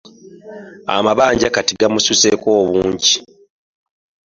[0.95, 3.13] Amabanja kati gamususseeko obungi.